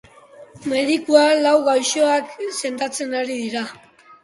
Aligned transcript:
Medikuak 0.71 1.33
lau 1.43 1.51
gaixoak 1.69 2.33
sendatzen 2.63 3.17
ari 3.23 3.39
dira. 3.45 3.67